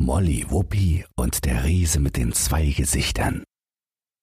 [0.00, 3.42] Molly Wuppi und der Riese mit den zwei Gesichtern.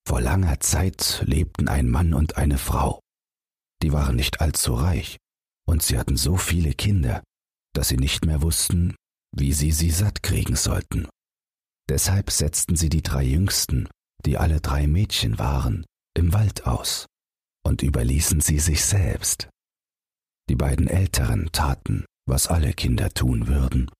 [0.07, 3.01] Vor langer Zeit lebten ein Mann und eine Frau.
[3.83, 5.17] Die waren nicht allzu reich,
[5.67, 7.23] und sie hatten so viele Kinder,
[7.73, 8.95] dass sie nicht mehr wussten,
[9.35, 11.09] wie sie sie satt kriegen sollten.
[11.89, 13.89] Deshalb setzten sie die drei Jüngsten,
[14.25, 15.85] die alle drei Mädchen waren,
[16.15, 17.05] im Wald aus
[17.65, 19.49] und überließen sie sich selbst.
[20.49, 23.91] Die beiden Älteren taten, was alle Kinder tun würden.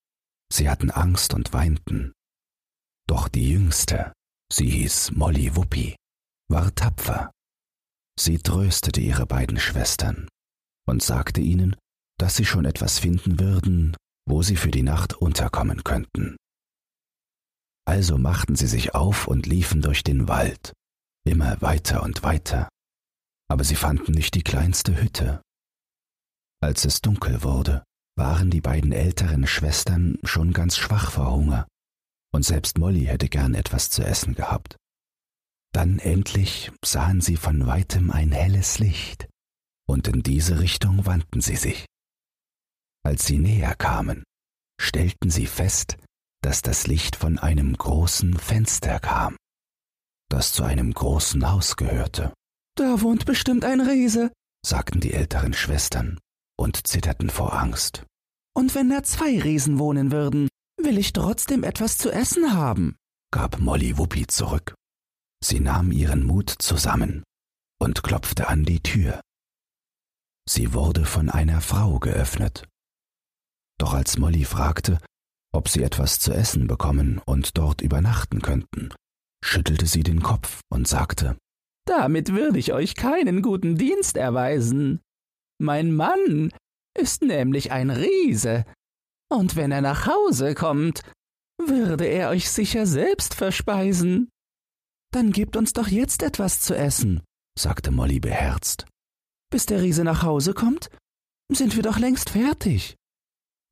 [0.52, 2.12] Sie hatten Angst und weinten.
[3.08, 4.12] Doch die Jüngste,
[4.52, 5.96] sie hieß Molly Wuppi,
[6.48, 7.30] war tapfer.
[8.18, 10.28] Sie tröstete ihre beiden Schwestern
[10.86, 11.76] und sagte ihnen,
[12.18, 13.96] dass sie schon etwas finden würden,
[14.28, 16.36] wo sie für die Nacht unterkommen könnten.
[17.86, 20.72] Also machten sie sich auf und liefen durch den Wald,
[21.24, 22.68] immer weiter und weiter,
[23.48, 25.42] aber sie fanden nicht die kleinste Hütte.
[26.60, 27.84] Als es dunkel wurde,
[28.16, 31.68] waren die beiden älteren Schwestern schon ganz schwach vor Hunger,
[32.32, 34.76] und selbst Molly hätte gern etwas zu essen gehabt.
[35.72, 39.28] Dann endlich sahen sie von weitem ein helles Licht,
[39.86, 41.86] und in diese Richtung wandten sie sich.
[43.04, 44.24] Als sie näher kamen,
[44.80, 45.96] stellten sie fest,
[46.42, 49.36] dass das Licht von einem großen Fenster kam,
[50.30, 52.32] das zu einem großen Haus gehörte.
[52.76, 54.32] Da wohnt bestimmt ein Riese,
[54.64, 56.18] sagten die älteren Schwestern
[56.58, 58.04] und zitterten vor Angst.
[58.54, 60.48] Und wenn da zwei Riesen wohnen würden,
[60.80, 62.96] will ich trotzdem etwas zu essen haben,
[63.30, 64.74] gab Molly Wuppi zurück.
[65.44, 67.22] Sie nahm ihren Mut zusammen
[67.78, 69.20] und klopfte an die Tür.
[70.48, 72.66] Sie wurde von einer Frau geöffnet.
[73.78, 74.98] Doch als Molly fragte,
[75.52, 78.94] ob sie etwas zu essen bekommen und dort übernachten könnten,
[79.44, 81.36] schüttelte sie den Kopf und sagte,
[81.86, 85.00] Damit würde ich euch keinen guten Dienst erweisen.
[85.58, 86.52] Mein Mann
[86.96, 88.64] ist nämlich ein Riese,
[89.30, 91.02] und wenn er nach Hause kommt,
[91.58, 94.28] würde er euch sicher selbst verspeisen.
[95.12, 97.22] Dann gebt uns doch jetzt etwas zu essen,
[97.58, 98.86] sagte Molly beherzt.
[99.50, 100.90] Bis der Riese nach Hause kommt,
[101.50, 102.96] sind wir doch längst fertig.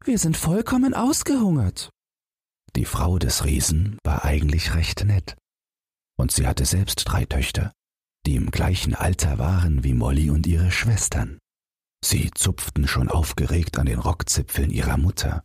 [0.04, 1.90] Wir sind vollkommen ausgehungert.
[2.76, 5.36] Die Frau des Riesen war eigentlich recht nett,
[6.18, 7.72] und sie hatte selbst drei Töchter,
[8.26, 11.38] die im gleichen Alter waren wie Molly und ihre Schwestern.
[12.04, 15.42] Sie zupften schon aufgeregt an den Rockzipfeln ihrer Mutter,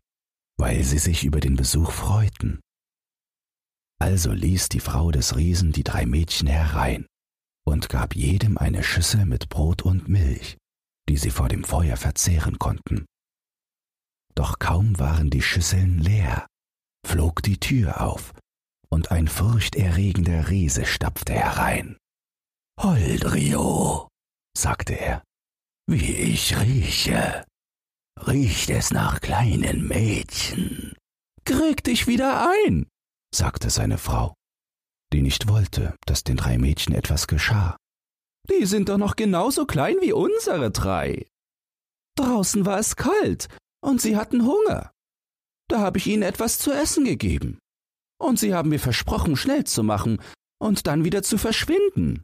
[0.58, 2.60] weil sie sich über den Besuch freuten.
[3.98, 7.06] Also ließ die Frau des Riesen die drei Mädchen herein
[7.66, 10.58] und gab jedem eine Schüssel mit Brot und Milch,
[11.08, 13.06] die sie vor dem Feuer verzehren konnten.
[14.36, 16.46] Doch kaum waren die Schüsseln leer,
[17.08, 18.34] flog die Tür auf,
[18.90, 21.96] und ein furchterregender Riese stapfte herein.
[22.82, 24.10] Holdrio,
[24.58, 25.24] sagte er,
[25.90, 27.44] wie ich rieche.
[28.28, 30.94] Riecht es nach kleinen Mädchen?
[31.46, 32.88] Krieg dich wieder ein,
[33.34, 34.36] sagte seine Frau,
[35.12, 37.76] die nicht wollte, dass den drei Mädchen etwas geschah.
[38.50, 41.26] Die sind doch noch genauso klein wie unsere drei.
[42.16, 43.48] Draußen war es kalt
[43.82, 44.92] und sie hatten Hunger.
[45.70, 47.58] Da habe ich ihnen etwas zu essen gegeben.
[48.22, 50.22] Und sie haben mir versprochen, schnell zu machen
[50.60, 52.24] und dann wieder zu verschwinden.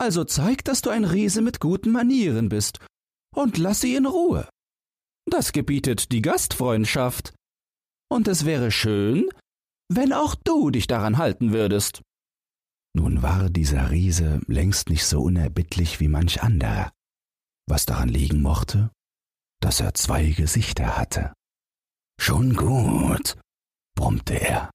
[0.00, 2.78] Also zeig, dass du ein Riese mit guten Manieren bist
[3.36, 4.48] und lass sie in Ruhe.
[5.26, 7.34] Das gebietet die Gastfreundschaft.
[8.10, 9.28] Und es wäre schön,
[9.92, 12.00] wenn auch du dich daran halten würdest.
[12.96, 16.90] Nun war dieser Riese längst nicht so unerbittlich wie manch anderer,
[17.68, 18.90] was daran liegen mochte,
[19.60, 21.34] dass er zwei Gesichter hatte.
[22.18, 23.36] Schon gut,
[23.94, 24.70] brummte er.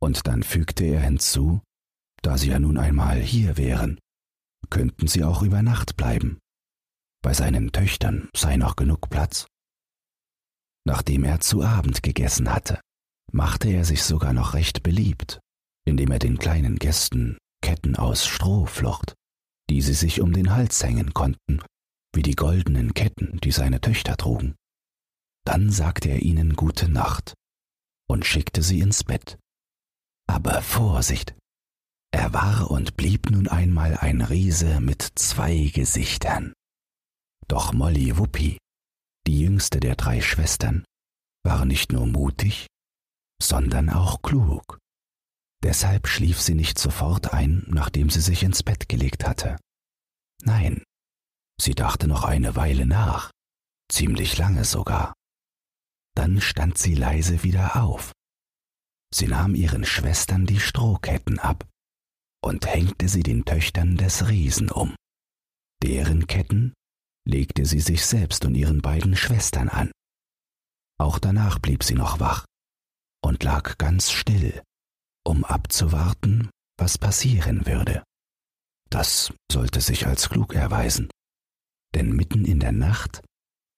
[0.00, 1.60] Und dann fügte er hinzu,
[2.22, 4.00] da sie ja nun einmal hier wären,
[4.70, 6.38] könnten sie auch über Nacht bleiben.
[7.22, 9.46] Bei seinen Töchtern sei noch genug Platz.
[10.86, 12.80] Nachdem er zu Abend gegessen hatte,
[13.32, 15.40] machte er sich sogar noch recht beliebt,
[15.86, 19.14] indem er den kleinen Gästen Ketten aus Stroh flocht,
[19.70, 21.62] die sie sich um den Hals hängen konnten,
[22.14, 24.54] wie die goldenen Ketten, die seine Töchter trugen.
[25.46, 27.34] Dann sagte er ihnen gute Nacht
[28.06, 29.38] und schickte sie ins Bett.
[30.26, 31.34] Aber Vorsicht,
[32.14, 36.52] er war und blieb nun einmal ein Riese mit zwei Gesichtern.
[37.48, 38.56] Doch Molly Wuppi,
[39.26, 40.84] die jüngste der drei Schwestern,
[41.44, 42.68] war nicht nur mutig,
[43.42, 44.78] sondern auch klug.
[45.64, 49.56] Deshalb schlief sie nicht sofort ein, nachdem sie sich ins Bett gelegt hatte.
[50.44, 50.84] Nein,
[51.60, 53.32] sie dachte noch eine Weile nach,
[53.90, 55.14] ziemlich lange sogar.
[56.14, 58.12] Dann stand sie leise wieder auf.
[59.12, 61.66] Sie nahm ihren Schwestern die Strohketten ab
[62.44, 64.94] und hängte sie den Töchtern des Riesen um.
[65.82, 66.74] Deren Ketten
[67.26, 69.90] legte sie sich selbst und ihren beiden Schwestern an.
[71.00, 72.44] Auch danach blieb sie noch wach
[73.24, 74.62] und lag ganz still,
[75.26, 78.04] um abzuwarten, was passieren würde.
[78.90, 81.08] Das sollte sich als klug erweisen,
[81.94, 83.24] denn mitten in der Nacht,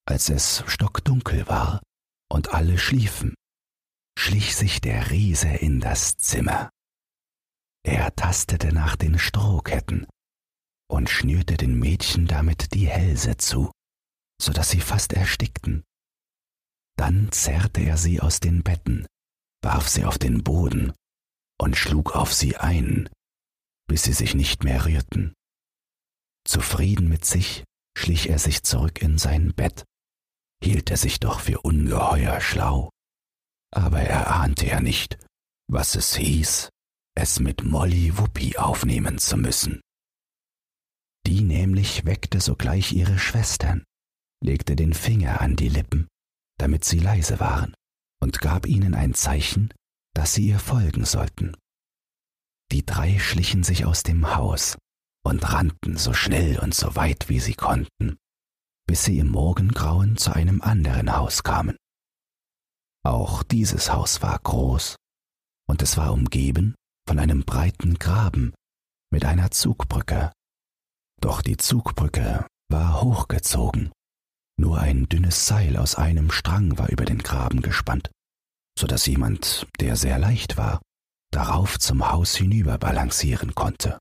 [0.09, 1.81] als es stockdunkel war
[2.29, 3.37] und alle schliefen,
[4.19, 6.69] schlich sich der Riese in das Zimmer.
[7.87, 10.09] Er tastete nach den Strohketten
[10.91, 13.71] und schnürte den Mädchen damit die Hälse zu,
[14.43, 15.85] so dass sie fast erstickten.
[16.99, 19.06] Dann zerrte er sie aus den Betten,
[19.62, 20.94] warf sie auf den Boden
[21.61, 23.09] und schlug auf sie ein,
[23.87, 25.33] bis sie sich nicht mehr rührten.
[26.44, 27.62] Zufrieden mit sich
[27.97, 29.85] schlich er sich zurück in sein Bett,
[30.61, 32.91] hielt er sich doch für ungeheuer schlau,
[33.73, 35.25] aber er ahnte ja nicht,
[35.69, 36.69] was es hieß,
[37.17, 39.81] es mit Molly Wuppi aufnehmen zu müssen.
[41.27, 43.83] Die nämlich weckte sogleich ihre Schwestern,
[44.45, 46.09] legte den Finger an die Lippen,
[46.59, 47.75] damit sie leise waren,
[48.23, 49.73] und gab ihnen ein Zeichen,
[50.15, 51.57] dass sie ihr folgen sollten.
[52.71, 54.77] Die drei schlichen sich aus dem Haus
[55.25, 58.19] und rannten so schnell und so weit wie sie konnten,
[58.87, 61.77] bis sie im Morgengrauen zu einem anderen Haus kamen.
[63.05, 64.97] Auch dieses Haus war groß,
[65.69, 66.75] und es war umgeben
[67.06, 68.55] von einem breiten Graben
[69.12, 70.32] mit einer Zugbrücke.
[71.20, 73.93] Doch die Zugbrücke war hochgezogen,
[74.58, 78.11] nur ein dünnes Seil aus einem Strang war über den Graben gespannt,
[78.79, 80.81] so dass jemand, der sehr leicht war,
[81.31, 83.99] darauf zum Haus hinüber balancieren konnte.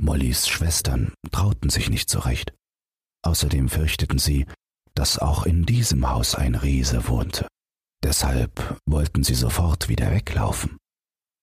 [0.00, 2.52] Mollys Schwestern trauten sich nicht so recht.
[3.24, 4.46] Außerdem fürchteten sie,
[4.94, 7.46] dass auch in diesem Haus ein Riese wohnte.
[8.02, 10.76] Deshalb wollten sie sofort wieder weglaufen.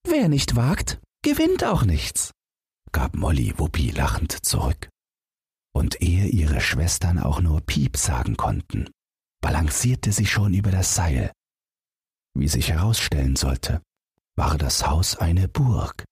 [0.07, 2.31] Wer nicht wagt, gewinnt auch nichts,
[2.91, 4.89] gab Molly Wuppi lachend zurück.
[5.75, 8.89] Und ehe ihre Schwestern auch nur Piep sagen konnten,
[9.41, 11.31] balancierte sie schon über das Seil.
[12.35, 13.81] Wie sich herausstellen sollte,
[14.35, 16.05] war das Haus eine Burg.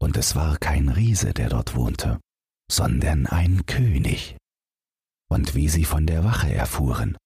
[0.00, 2.20] Und es war kein Riese, der dort wohnte,
[2.70, 4.36] sondern ein König.
[5.30, 7.16] Und wie sie von der Wache erfuhren,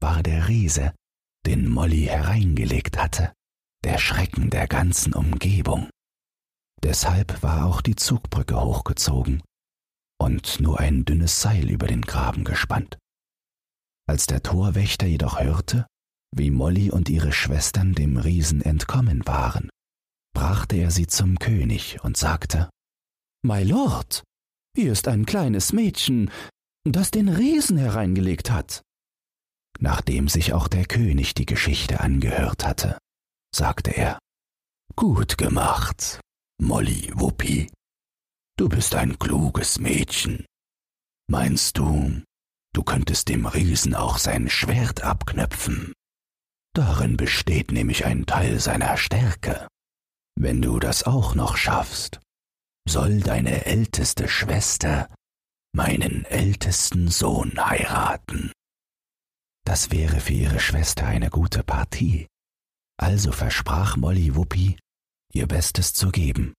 [0.00, 0.94] war der Riese
[1.46, 3.32] den Molly hereingelegt hatte,
[3.86, 5.88] der Schrecken der ganzen Umgebung.
[6.82, 9.44] Deshalb war auch die Zugbrücke hochgezogen
[10.20, 12.98] und nur ein dünnes Seil über den Graben gespannt.
[14.08, 15.86] Als der Torwächter jedoch hörte,
[16.34, 19.70] wie Molly und ihre Schwestern dem Riesen entkommen waren,
[20.34, 22.68] brachte er sie zum König und sagte
[23.44, 24.24] My Lord,
[24.76, 26.32] hier ist ein kleines Mädchen,
[26.82, 28.82] das den Riesen hereingelegt hat.
[29.78, 32.98] Nachdem sich auch der König die Geschichte angehört hatte,
[33.54, 34.18] sagte er,
[34.94, 36.20] Gut gemacht,
[36.60, 37.70] Molly Wuppi.
[38.56, 40.46] Du bist ein kluges Mädchen.
[41.28, 42.22] Meinst du,
[42.72, 45.92] du könntest dem Riesen auch sein Schwert abknöpfen?
[46.74, 49.68] Darin besteht nämlich ein Teil seiner Stärke.
[50.38, 52.20] Wenn du das auch noch schaffst,
[52.88, 55.08] soll deine älteste Schwester
[55.74, 58.52] meinen ältesten Sohn heiraten.
[59.66, 62.26] Das wäre für ihre Schwester eine gute Partie.
[62.98, 64.78] Also versprach Molly Wuppi,
[65.32, 66.54] ihr Bestes zu geben.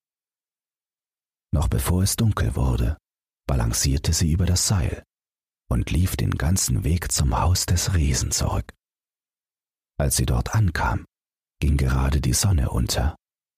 [1.54, 2.98] Noch bevor es dunkel wurde,
[3.48, 5.04] balancierte sie über das Seil
[5.70, 8.74] und lief den ganzen Weg zum Haus des Riesen zurück.
[10.00, 11.06] Als sie dort ankam,
[11.60, 13.16] ging gerade die Sonne unter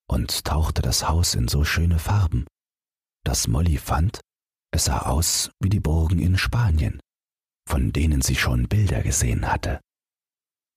[0.09, 2.45] und tauchte das Haus in so schöne Farben,
[3.25, 4.21] dass Molly fand,
[4.71, 7.01] es sah aus wie die Burgen in Spanien
[7.69, 9.79] von denen sie schon Bilder gesehen hatte.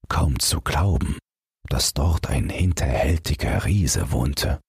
[0.08, 1.16] Kaum zu glauben,
[1.68, 4.60] dass dort ein hinterhältiger Riese wohnte,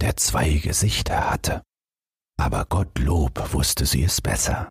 [0.00, 1.62] der zwei Gesichter hatte.
[2.38, 4.68] Aber Gottlob wusste sie es besser.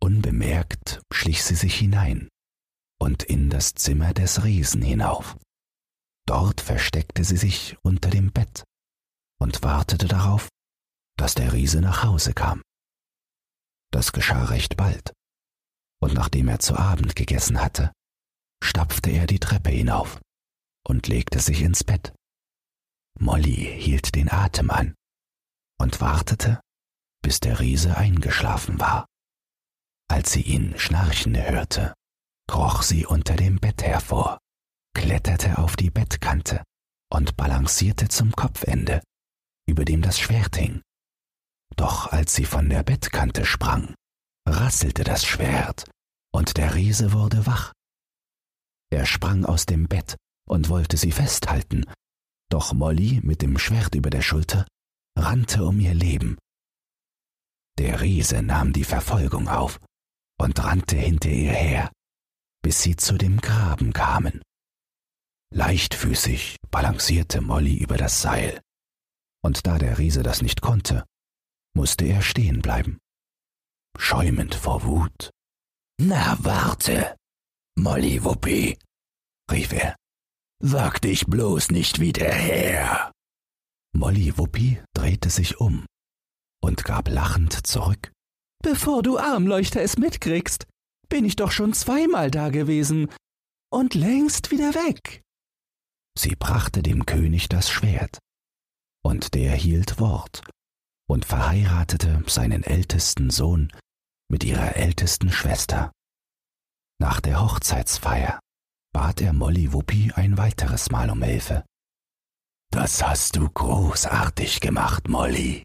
[0.00, 2.28] Unbemerkt schlich sie sich hinein
[3.00, 5.36] und in das Zimmer des Riesen hinauf.
[6.26, 8.64] Dort versteckte sie sich unter dem Bett
[9.40, 10.48] und wartete darauf,
[11.16, 12.62] dass der Riese nach Hause kam.
[13.92, 15.12] Das geschah recht bald
[16.00, 17.92] und nachdem er zu Abend gegessen hatte,
[18.62, 20.20] stapfte er die Treppe hinauf
[20.86, 22.14] und legte sich ins Bett.
[23.18, 24.94] Molly hielt den Atem an
[25.78, 26.60] und wartete,
[27.22, 29.06] bis der Riese eingeschlafen war.
[30.08, 31.94] Als sie ihn schnarchen hörte,
[32.48, 34.38] kroch sie unter dem Bett hervor,
[34.94, 36.62] kletterte auf die Bettkante
[37.12, 39.02] und balancierte zum Kopfende,
[39.66, 40.82] über dem das Schwert hing.
[41.74, 43.94] Doch als sie von der Bettkante sprang,
[44.48, 45.90] rasselte das Schwert,
[46.32, 47.72] und der Riese wurde wach.
[48.90, 50.16] Er sprang aus dem Bett
[50.46, 51.84] und wollte sie festhalten,
[52.48, 54.66] doch Molly mit dem Schwert über der Schulter
[55.18, 56.38] rannte um ihr Leben.
[57.78, 59.80] Der Riese nahm die Verfolgung auf
[60.38, 61.92] und rannte hinter ihr her,
[62.62, 64.42] bis sie zu dem Graben kamen.
[65.52, 68.60] Leichtfüßig balancierte Molly über das Seil,
[69.42, 71.04] und da der Riese das nicht konnte,
[71.74, 72.98] musste er stehen bleiben,
[73.98, 75.30] schäumend vor Wut.
[75.98, 77.16] Na warte,
[77.78, 78.78] Molly Wuppi,
[79.50, 79.96] rief er,
[80.60, 83.12] wag dich bloß nicht wieder her.
[83.94, 85.86] Molly Wuppi drehte sich um
[86.62, 88.12] und gab lachend zurück.
[88.62, 90.66] Bevor du Armleuchter es mitkriegst,
[91.08, 93.08] bin ich doch schon zweimal da gewesen
[93.70, 95.22] und längst wieder weg.
[96.18, 98.18] Sie brachte dem König das Schwert,
[99.04, 100.42] und der hielt Wort
[101.08, 103.70] und verheiratete seinen ältesten Sohn
[104.28, 105.92] mit ihrer ältesten Schwester.
[106.98, 108.40] Nach der Hochzeitsfeier
[108.96, 111.66] bat er Molly Wuppi ein weiteres Mal um Hilfe.
[112.72, 115.62] Das hast du großartig gemacht, Molly,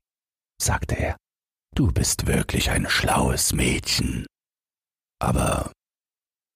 [0.62, 1.16] sagte er.
[1.74, 4.26] Du bist wirklich ein schlaues Mädchen.
[5.22, 5.72] Aber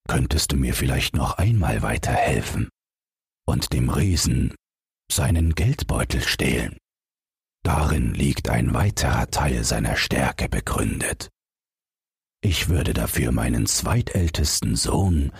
[0.09, 2.67] könntest du mir vielleicht noch einmal weiterhelfen
[3.47, 4.53] und dem Riesen
[5.09, 6.77] seinen Geldbeutel stehlen?
[7.63, 11.29] Darin liegt ein weiterer Teil seiner Stärke begründet.
[12.43, 15.31] Ich würde dafür meinen zweitältesten Sohn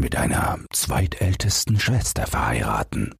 [0.00, 3.14] mit einer zweitältesten Schwester verheiraten.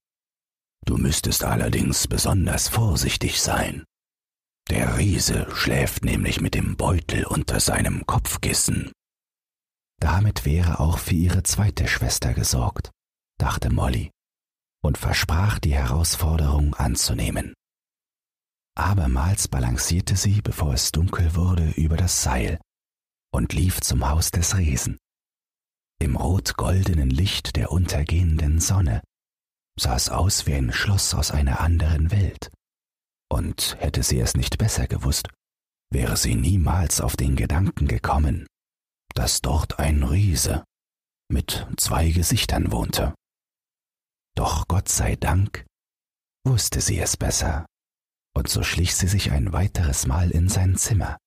[0.86, 3.84] Du müsstest allerdings besonders vorsichtig sein.
[4.70, 8.90] Der Riese schläft nämlich mit dem Beutel unter seinem Kopfkissen.
[10.00, 12.90] Damit wäre auch für ihre zweite Schwester gesorgt,
[13.38, 14.10] dachte Molly
[14.82, 17.52] und versprach die Herausforderung anzunehmen.
[18.74, 22.58] Abermals balancierte sie, bevor es dunkel wurde, über das Seil
[23.30, 24.96] und lief zum Haus des Riesen.
[26.02, 29.02] Im rot-goldenen Licht der untergehenden Sonne
[29.78, 32.50] sah es aus wie ein Schloss aus einer anderen Welt.
[33.30, 35.28] Und hätte sie es nicht besser gewusst,
[35.92, 38.46] wäre sie niemals auf den Gedanken gekommen,
[39.14, 40.64] dass dort ein Riese
[41.30, 43.14] mit zwei Gesichtern wohnte.
[44.36, 45.66] Doch Gott sei Dank
[46.46, 47.66] wusste sie es besser,
[48.34, 51.18] und so schlich sie sich ein weiteres Mal in sein Zimmer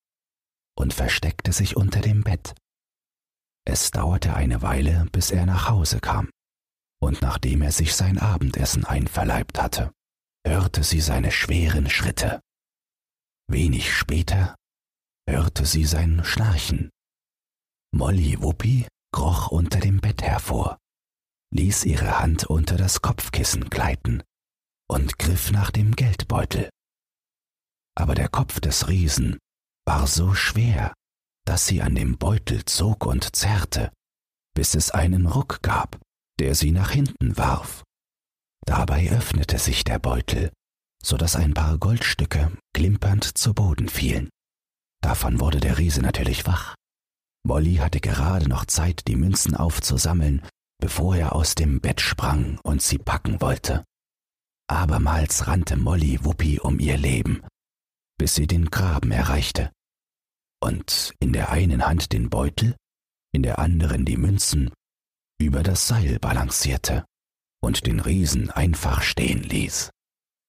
[0.76, 2.54] und versteckte sich unter dem Bett.
[3.66, 6.30] Es dauerte eine Weile, bis er nach Hause kam,
[7.00, 9.92] und nachdem er sich sein Abendessen einverleibt hatte,
[10.46, 12.40] hörte sie seine schweren Schritte.
[13.48, 14.54] Wenig später
[15.28, 16.90] hörte sie sein Schnarchen.
[17.92, 20.78] Molly Wuppi kroch unter dem Bett hervor,
[21.52, 24.22] ließ ihre Hand unter das Kopfkissen gleiten
[24.88, 26.68] und griff nach dem Geldbeutel.
[27.96, 29.38] Aber der Kopf des Riesen
[29.86, 30.92] war so schwer,
[31.44, 33.92] dass sie an dem Beutel zog und zerrte,
[34.54, 35.98] bis es einen Ruck gab,
[36.38, 37.82] der sie nach hinten warf.
[38.66, 40.50] Dabei öffnete sich der Beutel,
[41.02, 44.30] so dass ein paar Goldstücke klimpernd zu Boden fielen.
[45.02, 46.74] Davon wurde der Riese natürlich wach.
[47.46, 50.42] Molly hatte gerade noch Zeit, die Münzen aufzusammeln,
[50.80, 53.84] bevor er aus dem Bett sprang und sie packen wollte.
[54.66, 57.42] Abermals rannte Molly Wuppi um ihr Leben,
[58.18, 59.70] bis sie den Graben erreichte
[60.64, 62.74] und in der einen Hand den Beutel,
[63.32, 64.72] in der anderen die Münzen,
[65.38, 67.04] über das Seil balancierte
[67.62, 69.90] und den Riesen einfach stehen ließ.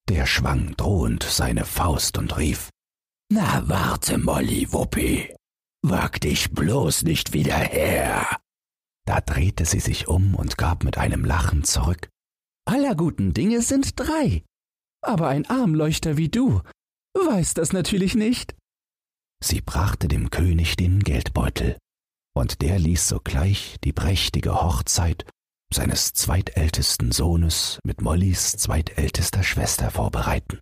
[0.08, 2.70] Der schwang drohend seine Faust und rief,
[3.30, 5.34] Na warte, Molly Wuppi,
[5.82, 8.38] wag dich bloß nicht wieder her.
[9.04, 12.08] Da drehte sie sich um und gab mit einem Lachen zurück,
[12.68, 14.42] Aller guten Dinge sind drei,
[15.00, 16.62] aber ein Armleuchter wie du
[17.24, 18.55] weiß das natürlich nicht.
[19.42, 21.78] Sie brachte dem König den Geldbeutel,
[22.34, 25.26] und der ließ sogleich die prächtige Hochzeit
[25.72, 30.60] seines zweitältesten Sohnes mit Mollys zweitältester Schwester vorbereiten.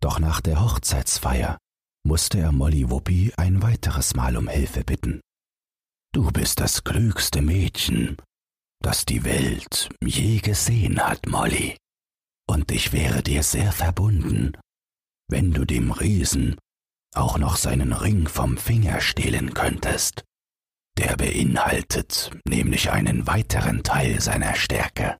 [0.00, 1.58] Doch nach der Hochzeitsfeier
[2.04, 5.20] musste er Molly Wuppi ein weiteres Mal um Hilfe bitten.
[6.12, 8.16] Du bist das klügste Mädchen,
[8.82, 11.76] das die Welt je gesehen hat, Molly,
[12.48, 14.56] und ich wäre dir sehr verbunden,
[15.28, 16.56] wenn du dem Riesen
[17.14, 20.24] auch noch seinen Ring vom Finger stehlen könntest.
[20.98, 25.18] Der beinhaltet nämlich einen weiteren Teil seiner Stärke.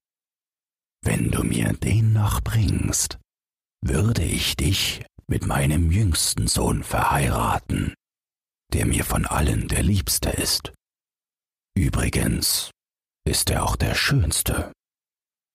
[1.02, 3.18] Wenn du mir den noch bringst,
[3.82, 7.94] würde ich dich mit meinem jüngsten Sohn verheiraten,
[8.72, 10.72] der mir von allen der Liebste ist.
[11.75, 12.70] Übrigens
[13.25, 14.72] ist er auch der Schönste.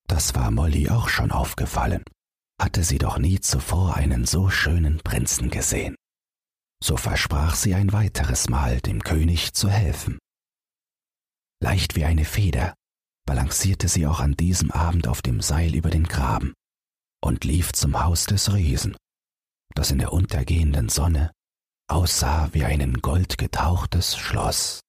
[0.07, 2.03] Das war Molly auch schon aufgefallen,
[2.59, 5.95] hatte sie doch nie zuvor einen so schönen Prinzen gesehen
[6.83, 10.19] so versprach sie ein weiteres Mal dem König zu helfen.
[11.61, 12.73] Leicht wie eine Feder
[13.25, 16.53] balancierte sie auch an diesem Abend auf dem Seil über den Graben
[17.23, 18.95] und lief zum Haus des Riesen,
[19.75, 21.31] das in der untergehenden Sonne
[21.89, 24.81] aussah wie ein goldgetauchtes Schloss.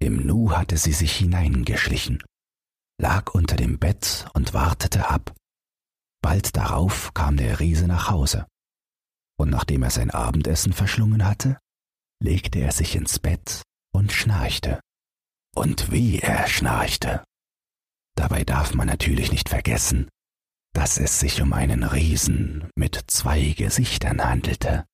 [0.00, 2.22] Im Nu hatte sie sich hineingeschlichen
[3.00, 5.34] lag unter dem Bett und wartete ab.
[6.20, 8.46] Bald darauf kam der Riese nach Hause,
[9.38, 11.58] und nachdem er sein Abendessen verschlungen hatte,
[12.22, 14.80] legte er sich ins Bett und schnarchte.
[15.54, 17.24] Und wie er schnarchte.
[18.16, 20.08] Dabei darf man natürlich nicht vergessen,
[20.74, 24.84] dass es sich um einen Riesen mit zwei Gesichtern handelte.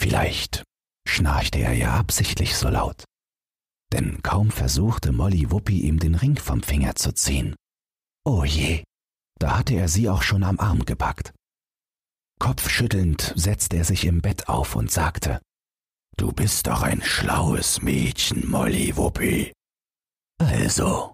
[0.00, 0.64] Vielleicht
[1.06, 3.04] schnarchte er ja absichtlich so laut,
[3.92, 7.54] denn kaum versuchte Molly Wuppi ihm den Ring vom Finger zu ziehen.
[8.24, 8.82] Oh je,
[9.38, 11.32] da hatte er sie auch schon am Arm gepackt.
[12.40, 15.40] Kopfschüttelnd setzte er sich im Bett auf und sagte,
[16.16, 19.52] Du bist doch ein schlaues Mädchen, Molly Wuppi.
[20.38, 21.12] Also,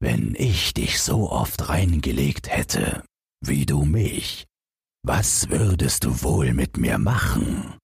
[0.00, 3.04] wenn ich dich so oft reingelegt hätte,
[3.44, 4.46] wie du mich,
[5.04, 7.78] was würdest du wohl mit mir machen?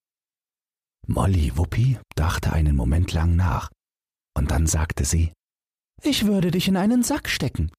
[1.07, 3.71] Molly Wuppi dachte einen Moment lang nach,
[4.37, 5.33] und dann sagte sie,
[6.02, 7.71] Ich würde dich in einen Sack stecken,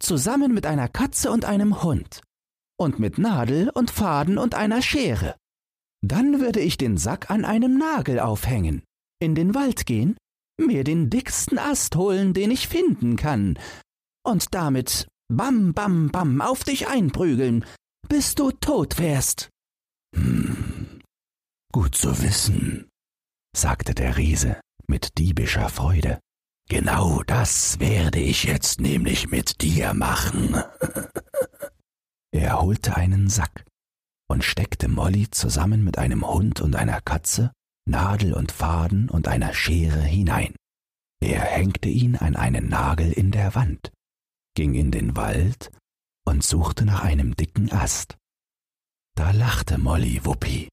[0.00, 2.20] zusammen mit einer Katze und einem Hund,
[2.76, 5.36] und mit Nadel und Faden und einer Schere.
[6.02, 8.82] Dann würde ich den Sack an einem Nagel aufhängen,
[9.20, 10.16] in den Wald gehen,
[10.58, 13.58] mir den dicksten Ast holen, den ich finden kann,
[14.24, 17.64] und damit bam, bam, bam auf dich einprügeln,
[18.08, 19.48] bis du tot wärst.
[20.14, 21.00] Hm,
[21.72, 22.88] gut zu wissen,
[23.56, 26.20] sagte der Riese mit diebischer Freude.
[26.68, 30.56] Genau das werde ich jetzt nämlich mit dir machen.
[32.34, 33.64] er holte einen Sack
[34.28, 37.52] und steckte Molly zusammen mit einem Hund und einer Katze,
[37.88, 40.56] Nadel und Faden und einer Schere hinein.
[41.22, 43.92] Er hängte ihn an einen Nagel in der Wand,
[44.56, 45.70] ging in den Wald
[46.26, 48.16] und suchte nach einem dicken Ast.
[49.16, 50.68] Da lachte Molly Wuppi,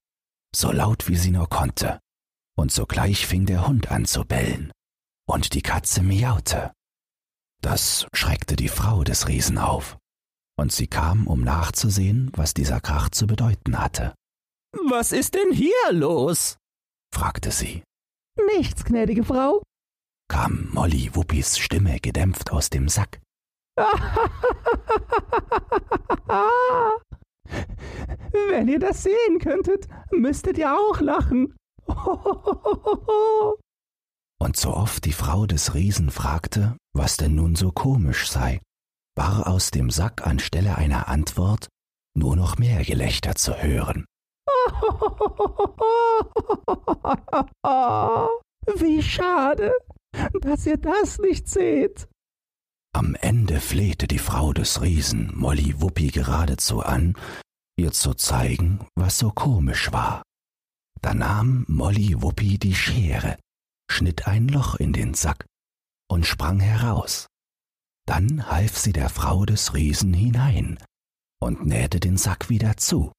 [0.52, 2.00] so laut wie sie nur konnte,
[2.58, 4.72] und sogleich fing der Hund an zu bellen,
[5.28, 6.72] und die Katze miaute.
[7.60, 9.96] Das schreckte die Frau des Riesen auf
[10.58, 14.14] und sie kam, um nachzusehen, was dieser Krach zu bedeuten hatte.
[14.88, 16.56] Was ist denn hier los?
[17.14, 17.82] fragte sie.
[18.56, 19.62] Nichts, gnädige Frau,
[20.32, 23.20] kam Molly Wuppis Stimme gedämpft aus dem Sack.
[28.48, 31.54] Wenn ihr das sehen könntet, müsstet ihr auch lachen.
[34.38, 38.60] Und so oft die Frau des Riesen fragte, was denn nun so komisch sei,
[39.14, 41.68] war aus dem Sack anstelle einer Antwort
[42.14, 44.04] nur noch mehr Gelächter zu hören.
[48.76, 49.72] Wie schade,
[50.40, 52.08] dass ihr das nicht seht.
[52.94, 57.14] Am Ende flehte die Frau des Riesen Molly Wuppi geradezu an,
[57.78, 60.22] ihr zu zeigen, was so komisch war.
[61.00, 63.38] Da nahm Molly Wuppi die Schere,
[63.90, 65.46] schnitt ein Loch in den Sack
[66.08, 67.26] und sprang heraus.
[68.06, 70.78] Dann half sie der Frau des Riesen hinein
[71.40, 73.12] und nähte den Sack wieder zu,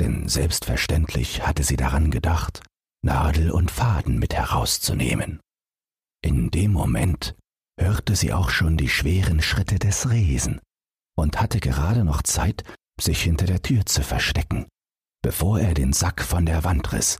[0.00, 2.62] denn selbstverständlich hatte sie daran gedacht,
[3.02, 5.40] Nadel und Faden mit herauszunehmen.
[6.22, 7.34] In dem Moment
[7.78, 10.60] hörte sie auch schon die schweren Schritte des Riesen
[11.16, 12.64] und hatte gerade noch Zeit,
[13.00, 14.66] sich hinter der Tür zu verstecken,
[15.22, 17.18] bevor er den Sack von der Wand riss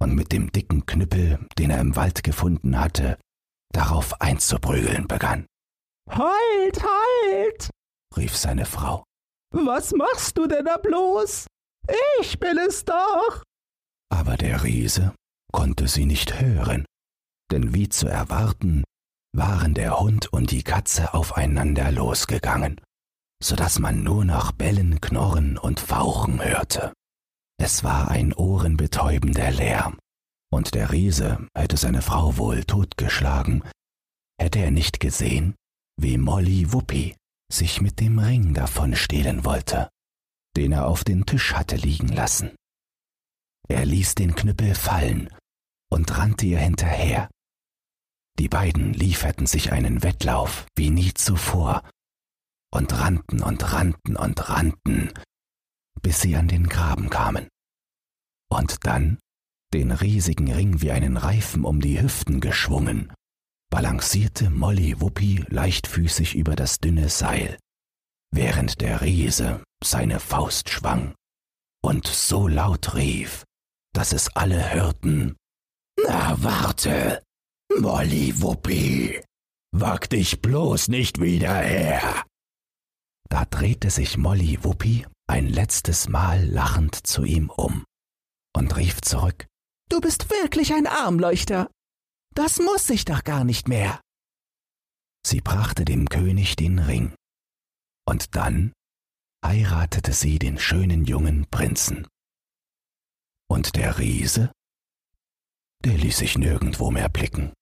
[0.00, 3.18] und mit dem dicken Knüppel, den er im Wald gefunden hatte,
[3.72, 5.46] darauf einzuprügeln begann.
[6.10, 7.70] Halt, halt!
[8.16, 9.04] rief seine Frau.
[9.52, 11.46] Was machst du denn da bloß?
[12.20, 13.42] Ich bin es doch!
[14.12, 15.14] Aber der Riese
[15.52, 16.84] konnte sie nicht hören,
[17.50, 18.84] denn wie zu erwarten,
[19.32, 22.80] waren der Hund und die Katze aufeinander losgegangen,
[23.42, 26.92] so dass man nur noch Bellen, Knorren und Fauchen hörte.
[27.58, 29.98] Es war ein ohrenbetäubender Lärm,
[30.52, 33.62] und der Riese hätte seine Frau wohl totgeschlagen,
[34.40, 35.54] hätte er nicht gesehen,
[36.02, 37.14] wie Molly Wuppi
[37.52, 39.90] sich mit dem Ring davon stehlen wollte,
[40.56, 42.54] den er auf den Tisch hatte liegen lassen.
[43.68, 45.28] Er ließ den Knüppel fallen
[45.92, 47.28] und rannte ihr hinterher.
[48.38, 51.82] Die beiden lieferten sich einen Wettlauf wie nie zuvor
[52.72, 55.12] und rannten und rannten und rannten,
[56.00, 57.48] bis sie an den Graben kamen.
[58.48, 59.18] Und dann,
[59.74, 63.12] den riesigen Ring wie einen Reifen um die Hüften geschwungen,
[63.70, 67.58] balancierte Molly Wuppi leichtfüßig über das dünne Seil,
[68.32, 71.14] während der Riese seine Faust schwang
[71.82, 73.44] und so laut rief,
[73.94, 75.36] dass es alle hörten.
[76.04, 77.22] Na warte,
[77.78, 79.22] Molly Wuppi,
[79.72, 82.24] wag dich bloß nicht wieder her.
[83.28, 87.84] Da drehte sich Molly Wuppi ein letztes Mal lachend zu ihm um
[88.56, 89.46] und rief zurück.
[89.88, 91.70] Du bist wirklich ein Armleuchter.
[92.34, 94.00] Das muss ich doch gar nicht mehr.
[95.26, 97.14] sie brachte dem König den Ring.
[98.06, 98.72] Und dann
[99.44, 102.06] heiratete sie den schönen jungen Prinzen.
[103.48, 104.52] Und der Riese,
[105.84, 107.52] der ließ sich nirgendwo mehr blicken.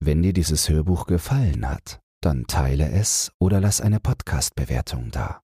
[0.00, 5.43] Wenn dir dieses Hörbuch gefallen hat, dann teile es oder lass eine Podcast-Bewertung da.